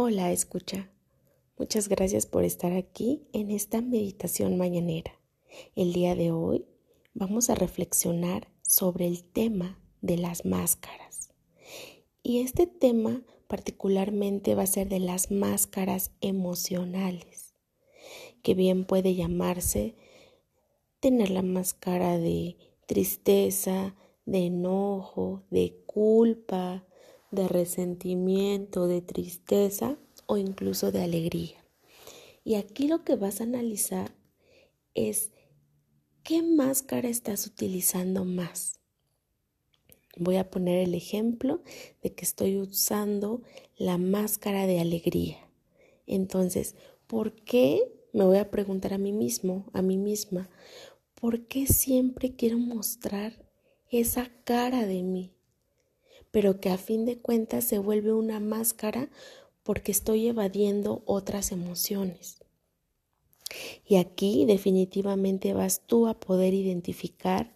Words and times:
Hola, 0.00 0.30
escucha. 0.30 0.88
Muchas 1.58 1.88
gracias 1.88 2.24
por 2.24 2.44
estar 2.44 2.72
aquí 2.72 3.26
en 3.32 3.50
esta 3.50 3.82
meditación 3.82 4.56
mañanera. 4.56 5.10
El 5.74 5.92
día 5.92 6.14
de 6.14 6.30
hoy 6.30 6.66
vamos 7.14 7.50
a 7.50 7.56
reflexionar 7.56 8.46
sobre 8.62 9.08
el 9.08 9.24
tema 9.24 9.82
de 10.00 10.16
las 10.16 10.44
máscaras. 10.44 11.30
Y 12.22 12.42
este 12.42 12.68
tema 12.68 13.24
particularmente 13.48 14.54
va 14.54 14.62
a 14.62 14.66
ser 14.68 14.88
de 14.88 15.00
las 15.00 15.32
máscaras 15.32 16.12
emocionales, 16.20 17.54
que 18.44 18.54
bien 18.54 18.84
puede 18.84 19.16
llamarse 19.16 19.96
tener 21.00 21.30
la 21.30 21.42
máscara 21.42 22.18
de 22.18 22.56
tristeza, 22.86 23.96
de 24.26 24.46
enojo, 24.46 25.42
de 25.50 25.82
culpa, 25.86 26.86
de 27.30 27.48
resentimiento, 27.48 28.86
de 28.86 29.02
tristeza 29.02 29.98
o 30.26 30.36
incluso 30.36 30.92
de 30.92 31.02
alegría. 31.02 31.64
Y 32.44 32.54
aquí 32.54 32.88
lo 32.88 33.04
que 33.04 33.16
vas 33.16 33.40
a 33.40 33.44
analizar 33.44 34.14
es 34.94 35.32
qué 36.22 36.42
máscara 36.42 37.08
estás 37.08 37.46
utilizando 37.46 38.24
más. 38.24 38.80
Voy 40.16 40.36
a 40.36 40.50
poner 40.50 40.78
el 40.78 40.94
ejemplo 40.94 41.62
de 42.02 42.14
que 42.14 42.24
estoy 42.24 42.58
usando 42.58 43.42
la 43.76 43.98
máscara 43.98 44.66
de 44.66 44.80
alegría. 44.80 45.38
Entonces, 46.06 46.74
¿por 47.06 47.32
qué? 47.32 47.94
Me 48.12 48.24
voy 48.24 48.38
a 48.38 48.50
preguntar 48.50 48.94
a 48.94 48.98
mí 48.98 49.12
mismo, 49.12 49.70
a 49.72 49.82
mí 49.82 49.96
misma, 49.96 50.48
¿por 51.14 51.46
qué 51.46 51.66
siempre 51.66 52.34
quiero 52.34 52.58
mostrar 52.58 53.44
esa 53.90 54.30
cara 54.44 54.86
de 54.86 55.02
mí? 55.02 55.37
Pero 56.30 56.60
que 56.60 56.70
a 56.70 56.78
fin 56.78 57.04
de 57.04 57.18
cuentas 57.18 57.64
se 57.64 57.78
vuelve 57.78 58.12
una 58.12 58.40
máscara 58.40 59.10
porque 59.62 59.92
estoy 59.92 60.28
evadiendo 60.28 61.02
otras 61.06 61.52
emociones. 61.52 62.38
Y 63.86 63.96
aquí 63.96 64.44
definitivamente 64.44 65.54
vas 65.54 65.82
tú 65.86 66.06
a 66.06 66.18
poder 66.18 66.54
identificar 66.54 67.54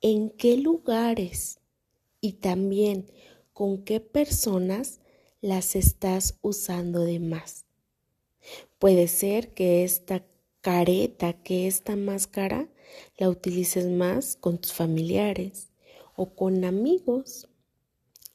en 0.00 0.30
qué 0.30 0.56
lugares 0.56 1.58
y 2.20 2.34
también 2.34 3.10
con 3.52 3.84
qué 3.84 4.00
personas 4.00 5.00
las 5.40 5.76
estás 5.76 6.38
usando 6.42 7.00
de 7.00 7.18
más. 7.18 7.66
Puede 8.78 9.08
ser 9.08 9.52
que 9.54 9.84
esta 9.84 10.24
careta, 10.60 11.32
que 11.32 11.66
esta 11.66 11.96
máscara, 11.96 12.68
la 13.16 13.28
utilices 13.28 13.86
más 13.86 14.36
con 14.36 14.58
tus 14.58 14.72
familiares 14.72 15.68
o 16.16 16.34
con 16.34 16.64
amigos 16.64 17.47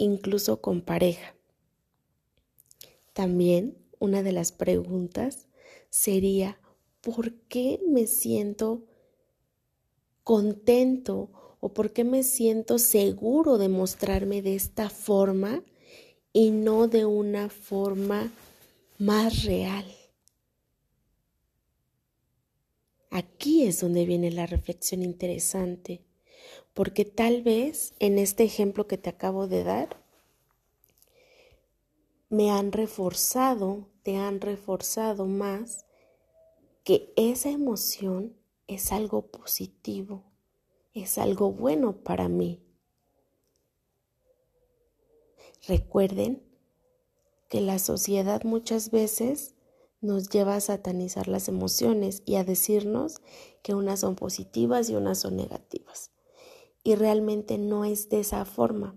incluso 0.00 0.60
con 0.60 0.80
pareja. 0.80 1.36
También 3.12 3.76
una 3.98 4.22
de 4.22 4.32
las 4.32 4.50
preguntas 4.50 5.46
sería, 5.90 6.58
¿por 7.02 7.34
qué 7.48 7.80
me 7.86 8.06
siento 8.06 8.86
contento 10.24 11.56
o 11.60 11.74
por 11.74 11.92
qué 11.92 12.04
me 12.04 12.22
siento 12.22 12.78
seguro 12.78 13.58
de 13.58 13.68
mostrarme 13.68 14.40
de 14.40 14.54
esta 14.54 14.88
forma 14.88 15.62
y 16.32 16.50
no 16.50 16.88
de 16.88 17.04
una 17.04 17.50
forma 17.50 18.32
más 18.98 19.44
real? 19.44 19.84
Aquí 23.10 23.64
es 23.64 23.80
donde 23.80 24.06
viene 24.06 24.30
la 24.30 24.46
reflexión 24.46 25.02
interesante 25.02 26.06
porque 26.74 27.04
tal 27.04 27.42
vez 27.42 27.94
en 27.98 28.18
este 28.18 28.44
ejemplo 28.44 28.86
que 28.86 28.98
te 28.98 29.10
acabo 29.10 29.48
de 29.48 29.64
dar, 29.64 30.02
me 32.28 32.50
han 32.50 32.70
reforzado, 32.70 33.88
te 34.02 34.16
han 34.16 34.40
reforzado 34.40 35.26
más 35.26 35.84
que 36.84 37.12
esa 37.16 37.50
emoción 37.50 38.36
es 38.68 38.92
algo 38.92 39.26
positivo, 39.26 40.22
es 40.94 41.18
algo 41.18 41.50
bueno 41.52 41.96
para 41.96 42.28
mí. 42.28 42.62
Recuerden 45.66 46.42
que 47.48 47.60
la 47.60 47.80
sociedad 47.80 48.44
muchas 48.44 48.92
veces 48.92 49.54
nos 50.00 50.30
lleva 50.30 50.54
a 50.54 50.60
satanizar 50.60 51.26
las 51.26 51.48
emociones 51.48 52.22
y 52.24 52.36
a 52.36 52.44
decirnos 52.44 53.20
que 53.62 53.74
unas 53.74 54.00
son 54.00 54.14
positivas 54.14 54.88
y 54.88 54.94
unas 54.94 55.18
son 55.18 55.36
negativas 55.36 56.12
y 56.82 56.94
realmente 56.94 57.58
no 57.58 57.84
es 57.84 58.08
de 58.08 58.20
esa 58.20 58.44
forma. 58.44 58.96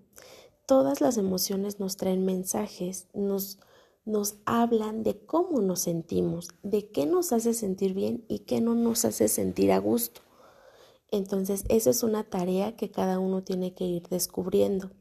Todas 0.65 1.01
las 1.01 1.17
emociones 1.17 1.79
nos 1.79 1.97
traen 1.97 2.25
mensajes, 2.25 3.07
nos, 3.13 3.59
nos 4.05 4.35
hablan 4.45 5.03
de 5.03 5.25
cómo 5.25 5.61
nos 5.61 5.81
sentimos, 5.81 6.49
de 6.63 6.89
qué 6.89 7.05
nos 7.05 7.33
hace 7.33 7.53
sentir 7.53 7.93
bien 7.93 8.25
y 8.27 8.39
qué 8.39 8.61
no 8.61 8.73
nos 8.73 9.03
hace 9.05 9.27
sentir 9.27 9.71
a 9.71 9.79
gusto. 9.79 10.21
Entonces, 11.11 11.65
esa 11.69 11.89
es 11.89 12.01
una 12.01 12.23
tarea 12.23 12.75
que 12.75 12.89
cada 12.89 13.19
uno 13.19 13.43
tiene 13.43 13.75
que 13.75 13.83
ir 13.83 14.07
descubriendo. 14.07 14.91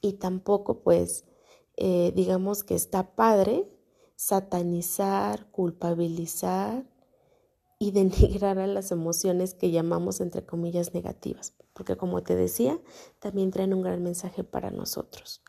Y 0.00 0.14
tampoco, 0.14 0.80
pues, 0.80 1.24
eh, 1.76 2.12
digamos 2.14 2.64
que 2.64 2.74
está 2.74 3.14
padre 3.14 3.66
satanizar, 4.16 5.50
culpabilizar 5.52 6.84
y 7.78 7.92
denigrar 7.92 8.58
a 8.58 8.66
las 8.66 8.90
emociones 8.90 9.54
que 9.54 9.70
llamamos 9.70 10.20
entre 10.20 10.44
comillas 10.44 10.94
negativas, 10.94 11.54
porque 11.72 11.96
como 11.96 12.22
te 12.22 12.34
decía, 12.34 12.80
también 13.18 13.50
traen 13.50 13.74
un 13.74 13.82
gran 13.82 14.02
mensaje 14.02 14.44
para 14.44 14.70
nosotros. 14.70 15.42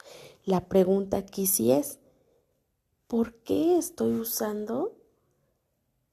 La 0.46 0.68
pregunta 0.68 1.18
aquí 1.18 1.48
sí 1.48 1.72
es, 1.72 2.00
¿por 3.08 3.34
qué 3.44 3.78
estoy 3.78 4.14
usando 4.14 4.96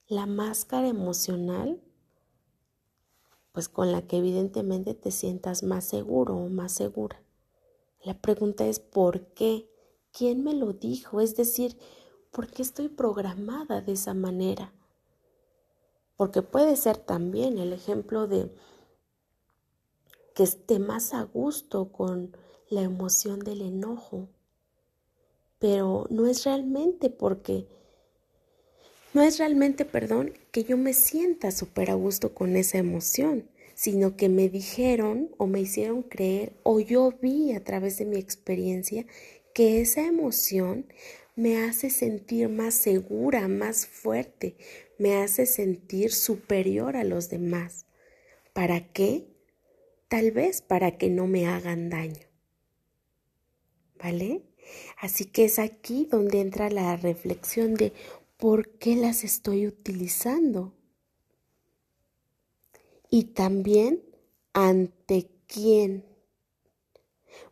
la 0.07 0.25
máscara 0.25 0.87
emocional? 0.87 1.81
Pues 3.51 3.69
con 3.69 3.91
la 3.91 4.03
que 4.03 4.17
evidentemente 4.17 4.93
te 4.93 5.11
sientas 5.11 5.63
más 5.63 5.85
seguro 5.85 6.35
o 6.35 6.49
más 6.49 6.71
segura. 6.71 7.21
La 8.03 8.19
pregunta 8.19 8.67
es, 8.67 8.79
¿por 8.79 9.33
qué? 9.33 9.69
¿Quién 10.11 10.43
me 10.43 10.53
lo 10.53 10.73
dijo? 10.73 11.21
Es 11.21 11.35
decir, 11.35 11.77
¿por 12.31 12.47
qué 12.47 12.61
estoy 12.61 12.87
programada 12.87 13.81
de 13.81 13.93
esa 13.93 14.13
manera? 14.13 14.73
Porque 16.17 16.41
puede 16.41 16.75
ser 16.75 16.97
también 16.97 17.59
el 17.59 17.71
ejemplo 17.71 18.27
de 18.27 18.51
que 20.35 20.43
esté 20.43 20.79
más 20.79 21.13
a 21.13 21.23
gusto 21.23 21.91
con 21.91 22.35
la 22.69 22.81
emoción 22.81 23.39
del 23.39 23.61
enojo, 23.61 24.27
pero 25.59 26.05
no 26.09 26.27
es 26.27 26.43
realmente 26.43 27.09
porque, 27.09 27.67
no 29.13 29.21
es 29.21 29.37
realmente, 29.37 29.85
perdón, 29.85 30.33
que 30.51 30.63
yo 30.63 30.77
me 30.77 30.93
sienta 30.93 31.51
súper 31.51 31.91
a 31.91 31.95
gusto 31.95 32.33
con 32.33 32.55
esa 32.55 32.77
emoción, 32.77 33.49
sino 33.73 34.15
que 34.15 34.27
me 34.27 34.49
dijeron 34.49 35.31
o 35.37 35.47
me 35.47 35.61
hicieron 35.61 36.01
creer 36.01 36.53
o 36.63 36.79
yo 36.79 37.13
vi 37.21 37.53
a 37.53 37.63
través 37.63 37.97
de 37.99 38.05
mi 38.05 38.17
experiencia 38.17 39.05
que 39.53 39.81
esa 39.81 40.01
emoción 40.01 40.85
me 41.37 41.63
hace 41.63 41.91
sentir 41.91 42.49
más 42.49 42.73
segura, 42.73 43.47
más 43.47 43.85
fuerte, 43.85 44.57
me 44.97 45.17
hace 45.17 45.45
sentir 45.45 46.11
superior 46.11 46.97
a 46.97 47.03
los 47.03 47.29
demás. 47.29 47.85
¿Para 48.53 48.91
qué? 48.91 49.27
Tal 50.07 50.31
vez 50.31 50.63
para 50.63 50.97
que 50.97 51.11
no 51.11 51.27
me 51.27 51.45
hagan 51.45 51.91
daño. 51.91 52.25
¿Vale? 53.99 54.41
Así 54.99 55.25
que 55.25 55.45
es 55.45 55.59
aquí 55.59 56.07
donde 56.09 56.41
entra 56.41 56.71
la 56.71 56.97
reflexión 56.97 57.75
de 57.75 57.93
por 58.37 58.79
qué 58.79 58.95
las 58.95 59.23
estoy 59.23 59.67
utilizando. 59.67 60.73
Y 63.11 63.25
también 63.25 64.03
ante 64.53 65.29
quién. 65.45 66.03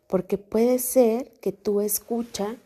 Porque 0.08 0.38
puede 0.38 0.80
ser 0.80 1.34
que 1.40 1.52
tú 1.52 1.80
escucha 1.80 2.56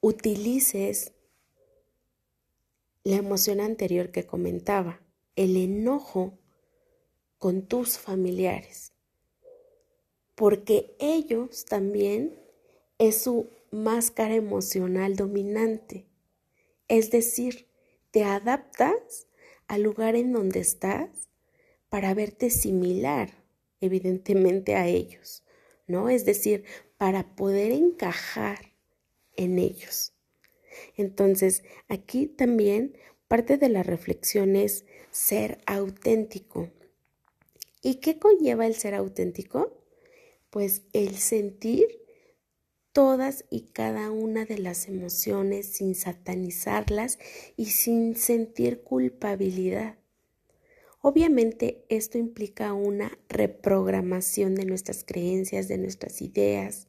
utilices 0.00 1.12
la 3.04 3.16
emoción 3.16 3.60
anterior 3.60 4.10
que 4.10 4.26
comentaba, 4.26 5.00
el 5.34 5.56
enojo 5.56 6.38
con 7.38 7.62
tus 7.62 7.98
familiares, 7.98 8.92
porque 10.34 10.96
ellos 10.98 11.64
también 11.64 12.38
es 12.98 13.22
su 13.22 13.50
máscara 13.70 14.34
emocional 14.34 15.16
dominante, 15.16 16.06
es 16.88 17.10
decir, 17.10 17.68
te 18.10 18.24
adaptas 18.24 19.28
al 19.66 19.82
lugar 19.82 20.16
en 20.16 20.32
donde 20.32 20.60
estás 20.60 21.28
para 21.88 22.14
verte 22.14 22.50
similar, 22.50 23.44
evidentemente, 23.80 24.74
a 24.74 24.86
ellos, 24.86 25.44
¿no? 25.86 26.08
Es 26.08 26.24
decir, 26.24 26.64
para 26.96 27.36
poder 27.36 27.72
encajar 27.72 28.67
en 29.38 29.58
ellos. 29.58 30.12
Entonces, 30.96 31.62
aquí 31.88 32.26
también 32.26 32.98
parte 33.26 33.56
de 33.56 33.70
la 33.70 33.82
reflexión 33.82 34.56
es 34.56 34.84
ser 35.10 35.58
auténtico. 35.64 36.70
¿Y 37.82 37.96
qué 37.96 38.18
conlleva 38.18 38.66
el 38.66 38.74
ser 38.74 38.94
auténtico? 38.94 39.72
Pues 40.50 40.82
el 40.92 41.16
sentir 41.16 41.86
todas 42.92 43.44
y 43.48 43.68
cada 43.72 44.10
una 44.10 44.44
de 44.44 44.58
las 44.58 44.88
emociones 44.88 45.66
sin 45.66 45.94
satanizarlas 45.94 47.18
y 47.56 47.66
sin 47.66 48.16
sentir 48.16 48.82
culpabilidad. 48.82 49.96
Obviamente 51.00 51.84
esto 51.88 52.18
implica 52.18 52.72
una 52.72 53.16
reprogramación 53.28 54.56
de 54.56 54.64
nuestras 54.64 55.04
creencias, 55.04 55.68
de 55.68 55.78
nuestras 55.78 56.20
ideas, 56.22 56.88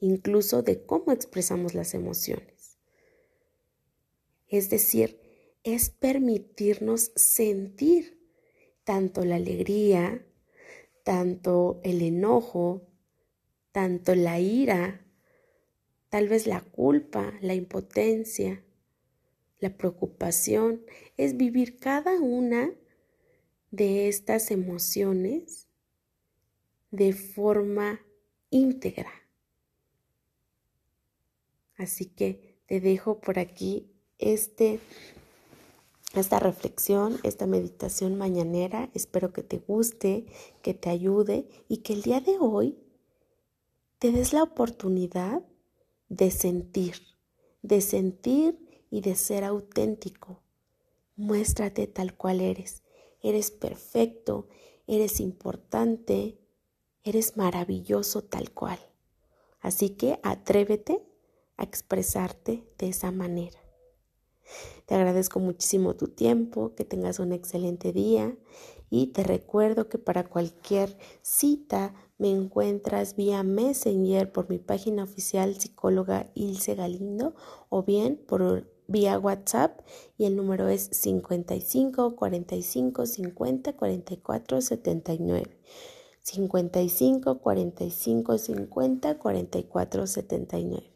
incluso 0.00 0.62
de 0.62 0.84
cómo 0.84 1.12
expresamos 1.12 1.74
las 1.74 1.94
emociones. 1.94 2.78
Es 4.48 4.70
decir, 4.70 5.20
es 5.64 5.90
permitirnos 5.90 7.12
sentir 7.16 8.20
tanto 8.84 9.24
la 9.24 9.36
alegría, 9.36 10.24
tanto 11.02 11.80
el 11.82 12.02
enojo, 12.02 12.86
tanto 13.72 14.14
la 14.14 14.38
ira, 14.38 15.04
tal 16.08 16.28
vez 16.28 16.46
la 16.46 16.60
culpa, 16.60 17.34
la 17.40 17.54
impotencia, 17.54 18.64
la 19.58 19.76
preocupación, 19.76 20.84
es 21.16 21.36
vivir 21.36 21.78
cada 21.78 22.20
una 22.20 22.72
de 23.70 24.08
estas 24.08 24.50
emociones 24.50 25.68
de 26.90 27.12
forma 27.12 28.00
íntegra. 28.50 29.25
Así 31.76 32.06
que 32.06 32.58
te 32.66 32.80
dejo 32.80 33.20
por 33.20 33.38
aquí 33.38 33.90
este, 34.18 34.80
esta 36.14 36.38
reflexión, 36.38 37.18
esta 37.22 37.46
meditación 37.46 38.16
mañanera. 38.16 38.90
Espero 38.94 39.32
que 39.32 39.42
te 39.42 39.58
guste, 39.58 40.26
que 40.62 40.74
te 40.74 40.90
ayude 40.90 41.48
y 41.68 41.78
que 41.78 41.92
el 41.92 42.02
día 42.02 42.20
de 42.20 42.38
hoy 42.38 42.78
te 43.98 44.10
des 44.10 44.32
la 44.32 44.42
oportunidad 44.42 45.42
de 46.08 46.30
sentir, 46.30 46.96
de 47.62 47.80
sentir 47.80 48.84
y 48.90 49.00
de 49.00 49.16
ser 49.16 49.44
auténtico. 49.44 50.42
Muéstrate 51.16 51.86
tal 51.86 52.16
cual 52.16 52.40
eres. 52.40 52.82
Eres 53.22 53.50
perfecto, 53.50 54.48
eres 54.86 55.20
importante, 55.20 56.38
eres 57.02 57.36
maravilloso 57.36 58.22
tal 58.22 58.52
cual. 58.52 58.78
Así 59.60 59.90
que 59.90 60.20
atrévete 60.22 61.02
expresarte 61.64 62.64
de 62.78 62.88
esa 62.88 63.10
manera. 63.10 63.58
Te 64.86 64.94
agradezco 64.94 65.40
muchísimo 65.40 65.96
tu 65.96 66.08
tiempo, 66.08 66.74
que 66.74 66.84
tengas 66.84 67.18
un 67.18 67.32
excelente 67.32 67.92
día 67.92 68.36
y 68.88 69.08
te 69.08 69.24
recuerdo 69.24 69.88
que 69.88 69.98
para 69.98 70.28
cualquier 70.28 70.96
cita 71.22 71.94
me 72.18 72.30
encuentras 72.30 73.16
vía 73.16 73.42
Messenger 73.42 74.30
por 74.30 74.48
mi 74.48 74.58
página 74.58 75.02
oficial 75.02 75.58
psicóloga 75.58 76.30
Ilse 76.34 76.76
Galindo 76.76 77.34
o 77.68 77.82
bien 77.82 78.16
por 78.28 78.70
vía 78.86 79.18
WhatsApp 79.18 79.80
y 80.16 80.26
el 80.26 80.36
número 80.36 80.68
es 80.68 80.88
55 80.92 82.14
45 82.14 83.06
50 83.06 83.72
44 83.76 84.60
79. 84.60 85.60
55 86.22 87.38
45 87.38 88.38
50 88.38 89.18
44 89.18 90.06
79. 90.06 90.95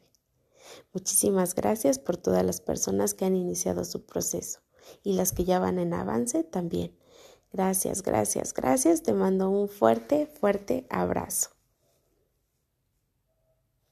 Muchísimas 0.93 1.55
gracias 1.55 1.99
por 1.99 2.17
todas 2.17 2.45
las 2.45 2.61
personas 2.61 3.15
que 3.15 3.25
han 3.25 3.37
iniciado 3.37 3.85
su 3.85 4.05
proceso 4.05 4.61
y 5.03 5.15
las 5.15 5.33
que 5.33 5.45
ya 5.45 5.59
van 5.59 5.79
en 5.79 5.95
avance 5.95 6.45
también. 6.45 6.97
Gracias, 7.53 8.03
gracias, 8.03 8.55
gracias. 8.55 9.03
Te 9.03 9.13
mando 9.13 9.51
un 9.51 9.69
fuerte, 9.69 10.27
fuerte 10.27 10.87
abrazo. 10.89 11.51